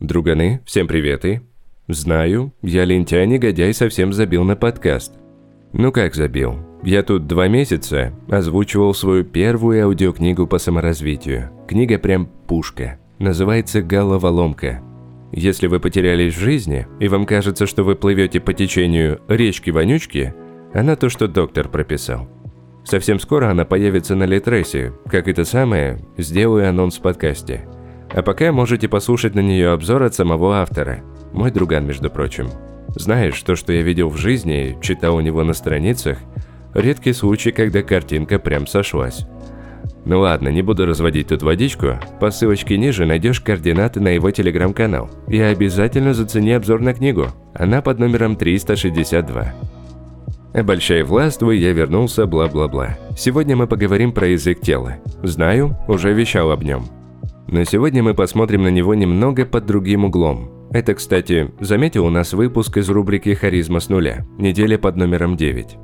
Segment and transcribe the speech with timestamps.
[0.00, 1.42] Друганы, всем приветы.
[1.86, 5.14] Знаю, я лентяй-негодяй совсем забил на подкаст.
[5.72, 6.56] Ну как забил?
[6.82, 11.50] Я тут два месяца озвучивал свою первую аудиокнигу по саморазвитию.
[11.68, 12.98] Книга прям пушка.
[13.20, 14.82] Называется «Головоломка».
[15.30, 20.34] Если вы потерялись в жизни, и вам кажется, что вы плывете по течению речки-вонючки,
[20.72, 22.28] она то, что доктор прописал.
[22.84, 27.66] Совсем скоро она появится на Литресе, как это самое, сделаю анонс в подкасте.
[28.14, 31.02] А пока можете послушать на нее обзор от самого автора.
[31.32, 32.48] Мой друган, между прочим.
[32.94, 36.18] Знаешь, то, что я видел в жизни, читал у него на страницах,
[36.74, 39.26] редкий случай, когда картинка прям сошлась.
[40.04, 41.98] Ну ладно, не буду разводить тут водичку.
[42.20, 45.10] По ссылочке ниже найдешь координаты на его телеграм-канал.
[45.26, 47.28] И обязательно зацени обзор на книгу.
[47.52, 49.54] Она под номером 362.
[50.52, 52.96] Обольщай властвуй, я вернулся, бла-бла-бла.
[53.16, 54.98] Сегодня мы поговорим про язык тела.
[55.24, 56.84] Знаю, уже вещал об нем.
[57.54, 60.50] Но сегодня мы посмотрим на него немного под другим углом.
[60.72, 65.76] Это, кстати, заметил у нас выпуск из рубрики «Харизма с нуля», неделя под номером 9.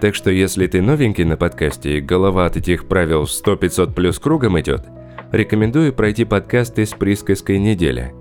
[0.00, 4.58] Так что если ты новенький на подкасте и голова от этих правил 100-500 плюс кругом
[4.58, 4.86] идет,
[5.30, 8.12] рекомендую пройти подкасты с присказкой «Неделя».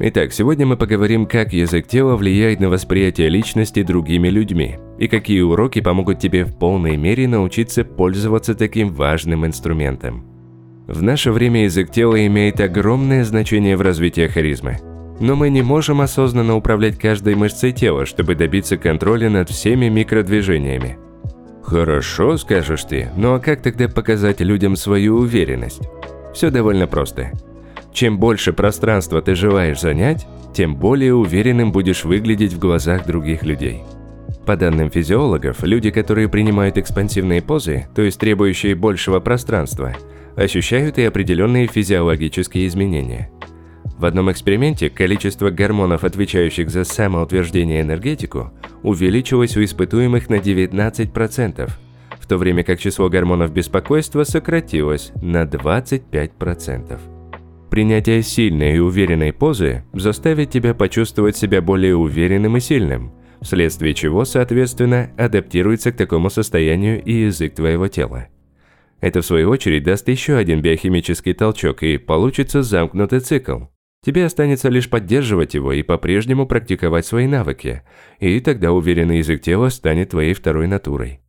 [0.00, 5.42] Итак, сегодня мы поговорим, как язык тела влияет на восприятие личности другими людьми и какие
[5.42, 10.31] уроки помогут тебе в полной мере научиться пользоваться таким важным инструментом.
[10.92, 14.76] В наше время язык тела имеет огромное значение в развитии харизмы.
[15.20, 20.98] Но мы не можем осознанно управлять каждой мышцей тела, чтобы добиться контроля над всеми микродвижениями.
[21.62, 25.88] Хорошо, скажешь ты, ну а как тогда показать людям свою уверенность?
[26.34, 27.32] Все довольно просто.
[27.94, 33.82] Чем больше пространства ты желаешь занять, тем более уверенным будешь выглядеть в глазах других людей.
[34.44, 39.96] По данным физиологов, люди, которые принимают экспансивные позы, то есть требующие большего пространства–
[40.36, 43.30] ощущают и определенные физиологические изменения.
[43.98, 48.52] В одном эксперименте количество гормонов, отвечающих за самоутверждение и энергетику,
[48.82, 51.70] увеличилось у испытуемых на 19%,
[52.18, 56.98] в то время как число гормонов беспокойства сократилось на 25%.
[57.70, 64.24] Принятие сильной и уверенной позы заставит тебя почувствовать себя более уверенным и сильным, вследствие чего,
[64.24, 68.26] соответственно, адаптируется к такому состоянию и язык твоего тела.
[69.02, 73.64] Это в свою очередь даст еще один биохимический толчок и получится замкнутый цикл.
[74.04, 77.82] Тебе останется лишь поддерживать его и по-прежнему практиковать свои навыки,
[78.20, 81.20] и тогда уверенный язык тела станет твоей второй натурой.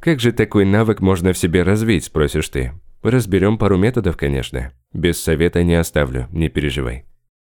[0.00, 2.72] Как же такой навык можно в себе развить, спросишь ты?
[3.02, 4.72] Разберем пару методов, конечно.
[4.94, 7.04] Без совета не оставлю, не переживай.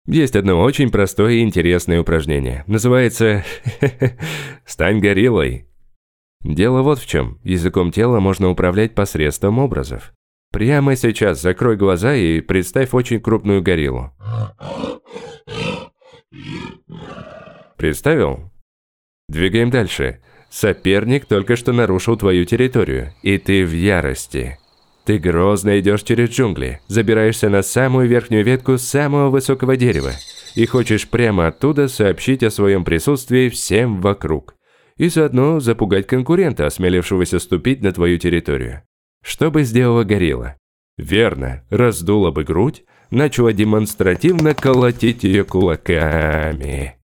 [0.06, 2.66] Есть одно очень простое и интересное упражнение.
[2.68, 3.46] Называется
[4.66, 5.68] «Стань гориллой».
[6.44, 7.40] Дело вот в чем.
[7.44, 10.14] Языком тела можно управлять посредством образов.
[10.52, 14.12] Прямо сейчас закрой глаза и представь очень крупную гориллу.
[17.78, 18.52] Представил?
[19.30, 20.20] Двигаем дальше.
[20.50, 24.60] Соперник только что нарушил твою территорию, и ты в ярости.
[25.06, 30.12] Ты грозно идешь через джунгли, забираешься на самую верхнюю ветку самого высокого дерева
[30.56, 34.56] и хочешь прямо оттуда сообщить о своем присутствии всем вокруг
[34.98, 38.84] и заодно запугать конкурента, осмелившегося ступить на твою территорию.
[39.24, 40.58] Что бы сделала горилла?
[40.98, 46.98] Верно, раздула бы грудь, начала демонстративно колотить ее кулаками.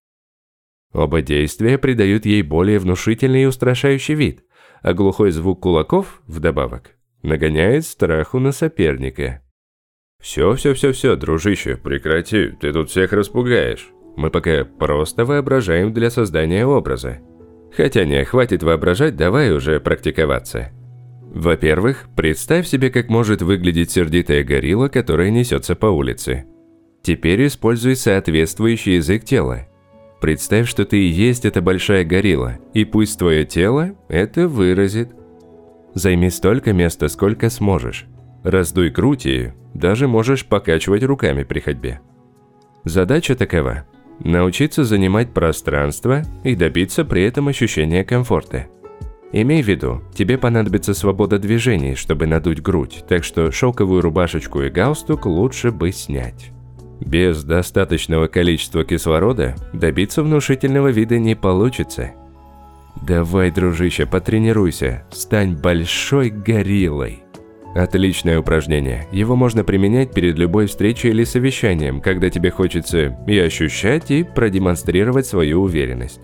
[0.92, 4.44] Оба действия придают ей более внушительный и устрашающий вид,
[4.82, 9.42] а глухой звук кулаков, вдобавок, нагоняет страху на соперника.
[10.20, 13.90] «Все, все, все, все, дружище, прекрати, ты тут всех распугаешь.
[14.16, 17.20] Мы пока просто воображаем для создания образа.
[17.76, 20.70] Хотя не, хватит воображать, давай уже практиковаться.
[21.22, 26.44] Во-первых, представь себе, как может выглядеть сердитая горилла, которая несется по улице.
[27.02, 29.68] Теперь используй соответствующий язык тела.
[30.20, 35.10] Представь, что ты и есть эта большая горилла, и пусть твое тело это выразит.
[35.94, 38.06] Займи столько места, сколько сможешь.
[38.42, 39.26] Раздуй грудь
[39.72, 42.00] даже можешь покачивать руками при ходьбе.
[42.84, 43.86] Задача такова
[44.24, 48.66] Научиться занимать пространство и добиться при этом ощущения комфорта.
[49.32, 54.68] Имей в виду, тебе понадобится свобода движений, чтобы надуть грудь, так что шелковую рубашечку и
[54.68, 56.50] галстук лучше бы снять.
[57.00, 62.10] Без достаточного количества кислорода добиться внушительного вида не получится.
[63.00, 67.22] Давай, дружище, потренируйся, стань большой гориллой.
[67.74, 69.06] Отличное упражнение.
[69.12, 75.26] Его можно применять перед любой встречей или совещанием, когда тебе хочется и ощущать, и продемонстрировать
[75.26, 76.22] свою уверенность.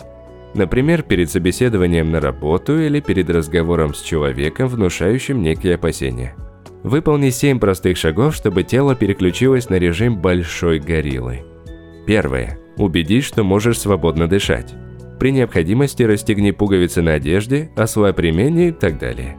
[0.55, 6.35] Например, перед собеседованием на работу или перед разговором с человеком, внушающим некие опасения.
[6.83, 11.45] Выполни 7 простых шагов, чтобы тело переключилось на режим большой гориллы.
[12.07, 12.59] Первое.
[12.77, 14.75] Убедись, что можешь свободно дышать.
[15.19, 19.37] При необходимости расстегни пуговицы на одежде, ослабь ремень и так далее.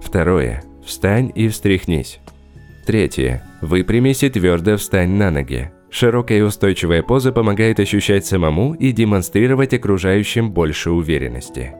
[0.00, 0.62] Второе.
[0.84, 2.20] Встань и встряхнись.
[2.86, 3.42] Третье.
[3.60, 5.70] Выпрямись и твердо встань на ноги.
[5.90, 11.74] Широкая и устойчивая поза помогает ощущать самому и демонстрировать окружающим больше уверенности.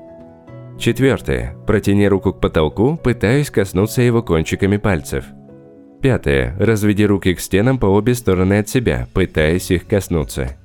[0.79, 1.57] Четвертое.
[1.67, 5.25] Протяни руку к потолку, пытаясь коснуться его кончиками пальцев.
[6.03, 6.55] Пятое.
[6.59, 10.57] Разведи руки к стенам по обе стороны от себя, пытаясь их коснуться.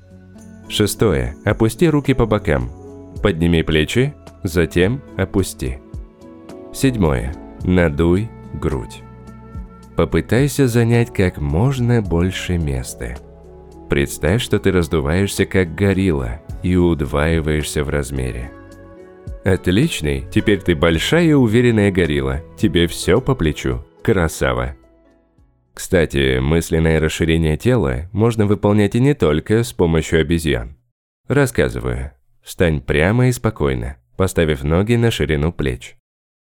[0.69, 1.35] Шестое.
[1.45, 2.69] Опусти руки по бокам.
[3.23, 4.13] Подними плечи,
[4.43, 5.79] затем опусти.
[6.73, 7.46] Седьмое.
[7.63, 9.01] Надуй грудь.
[9.95, 13.17] Попытайся занять как можно больше места.
[13.89, 18.51] Представь, что ты раздуваешься как горилла и удваиваешься в размере.
[19.43, 22.41] Отличный, теперь ты большая и уверенная горилла.
[22.57, 23.83] Тебе все по плечу.
[24.03, 24.75] Красава.
[25.73, 30.75] Кстати, мысленное расширение тела можно выполнять и не только с помощью обезьян.
[31.27, 32.11] Рассказываю.
[32.41, 35.96] Встань прямо и спокойно, поставив ноги на ширину плеч.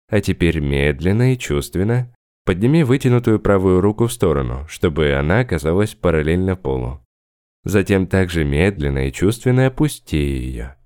[0.08, 2.14] А теперь медленно и чувственно
[2.44, 7.00] подними вытянутую правую руку в сторону, чтобы она оказалась параллельно полу.
[7.64, 10.76] Затем также медленно и чувственно опусти ее.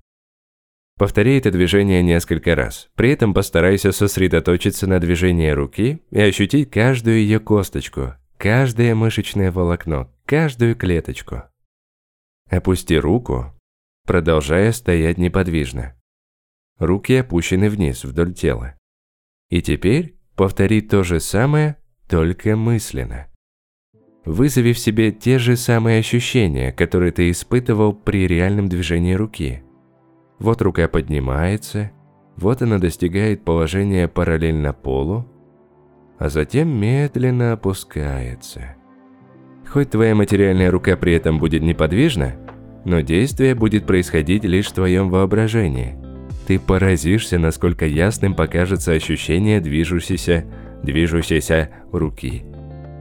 [0.99, 2.91] Повтори это движение несколько раз.
[2.97, 10.13] При этом постарайся сосредоточиться на движении руки и ощутить каждую ее косточку, каждое мышечное волокно,
[10.27, 11.45] каждую клеточку.
[12.51, 13.53] Опусти руку,
[14.05, 15.97] продолжая стоять неподвижно.
[16.79, 18.77] Руки опущены вниз вдоль тела.
[19.53, 21.77] И теперь повтори то же самое,
[22.09, 23.27] только мысленно.
[24.25, 29.63] Вызови в себе те же самые ощущения, которые ты испытывал при реальном движении руки.
[30.39, 31.91] Вот рука поднимается,
[32.39, 35.27] вот она достигает положения параллельно полу,
[36.19, 38.77] а затем медленно опускается.
[39.69, 42.37] Хоть твоя материальная рука при этом будет неподвижна,
[42.87, 46.12] но действие будет происходить лишь в твоем воображении.
[46.47, 50.45] Ты поразишься, насколько ясным покажется ощущение движущейся,
[50.83, 52.45] движущейся руки.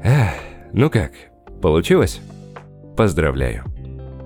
[0.03, 0.33] Эх,
[0.73, 1.11] ну как,
[1.61, 2.21] получилось?
[2.95, 3.63] Поздравляю.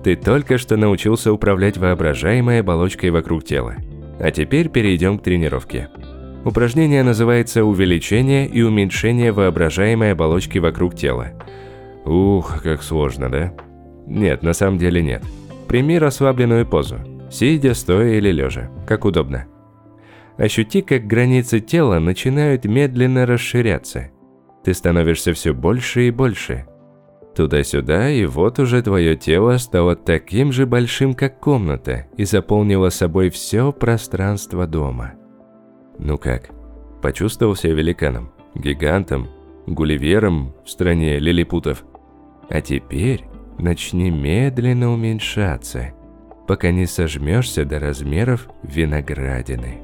[0.04, 3.76] Ты только что научился управлять воображаемой оболочкой вокруг тела.
[4.20, 5.88] А теперь перейдем к тренировке.
[6.44, 11.32] Упражнение называется «Увеличение и уменьшение воображаемой оболочки вокруг тела».
[12.04, 13.52] Ух, как сложно, да?
[14.06, 15.24] Нет, на самом деле нет.
[15.66, 16.98] Прими расслабленную позу.
[17.38, 19.44] Сидя, стоя или лежа, как удобно.
[20.38, 24.10] Ощути, как границы тела начинают медленно расширяться.
[24.64, 26.66] Ты становишься все больше и больше.
[27.34, 33.28] Туда-сюда, и вот уже твое тело стало таким же большим, как комната, и заполнило собой
[33.28, 35.12] все пространство дома.
[35.98, 36.48] Ну как,
[37.02, 39.28] почувствовал себя великаном, гигантом,
[39.66, 41.84] гулливером в стране лилипутов?
[42.48, 43.26] А теперь
[43.58, 45.92] начни медленно уменьшаться,
[46.46, 49.78] пока не сожмешься до размеров виноградины.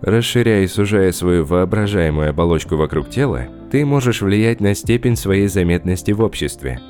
[0.00, 6.10] Расширяя и сужая свою воображаемую оболочку вокруг тела, ты можешь влиять на степень своей заметности
[6.10, 6.80] в обществе.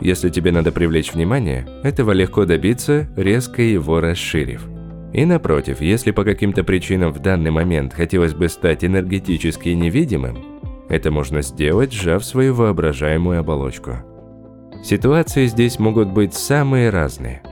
[0.00, 4.66] Если тебе надо привлечь внимание, этого легко добиться, резко его расширив.
[5.12, 10.44] И напротив, если по каким-то причинам в данный момент хотелось бы стать энергетически невидимым,
[10.88, 13.98] это можно сделать, сжав свою воображаемую оболочку.
[14.82, 17.42] Ситуации здесь могут быть самые разные.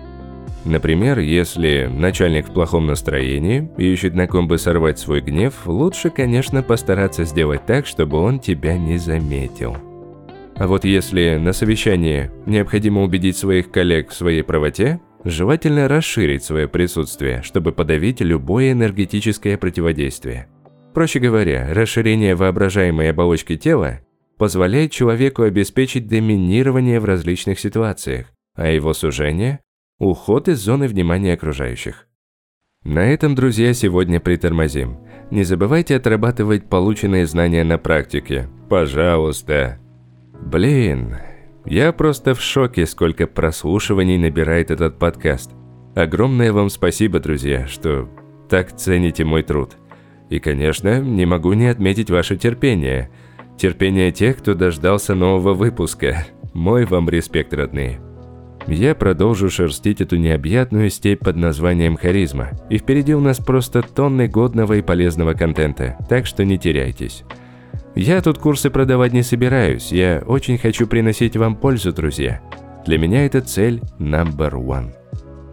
[0.65, 6.11] Например, если начальник в плохом настроении и ищет на ком бы сорвать свой гнев, лучше,
[6.11, 9.77] конечно, постараться сделать так, чтобы он тебя не заметил.
[10.57, 16.67] А вот если на совещании необходимо убедить своих коллег в своей правоте, Желательно расширить свое
[16.67, 20.49] присутствие, чтобы подавить любое энергетическое противодействие.
[20.95, 24.01] Проще говоря, расширение воображаемой оболочки тела
[24.37, 28.27] позволяет человеку обеспечить доминирование в различных ситуациях,
[28.57, 29.61] а его сужение–
[29.99, 32.07] уход из зоны внимания окружающих.
[32.85, 34.99] На этом, друзья, сегодня притормозим.
[35.31, 38.49] Не забывайте отрабатывать полученные знания на практике.
[38.69, 39.79] Пожалуйста.
[40.41, 41.17] Блин,
[41.65, 45.53] я просто в шоке, сколько прослушиваний набирает этот подкаст.
[45.95, 48.09] Огромное вам спасибо, друзья, что
[48.49, 49.77] так цените мой труд.
[50.29, 53.11] И, конечно, не могу не отметить ваше терпение.
[53.57, 56.27] Терпение тех, кто дождался нового выпуска.
[56.53, 58.01] Мой вам респект, родные.
[58.67, 62.51] Я продолжу шерстить эту необъятную степь под названием харизма.
[62.71, 67.25] И впереди у нас просто тонны годного и полезного контента, так что не теряйтесь.
[67.95, 72.41] Я тут курсы продавать не собираюсь, я очень хочу приносить вам пользу, друзья.
[72.87, 74.93] Для меня это цель number one.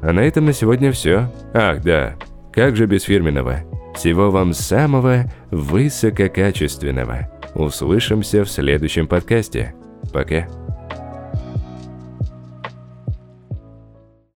[0.01, 1.32] А на этом на сегодня все.
[1.54, 2.16] Ах, да,
[2.54, 3.62] как же без фирменного.
[3.96, 7.30] Всего вам самого высококачественного.
[7.56, 9.74] Услышимся в следующем подкасте.
[10.13, 10.48] Пока.